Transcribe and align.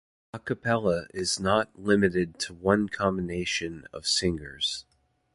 Acappella 0.33 1.05
is 1.13 1.39
not 1.39 1.77
limited 1.79 2.39
to 2.39 2.55
one 2.55 2.89
combination 2.89 3.85
of 3.93 4.07
singers. 4.07 4.83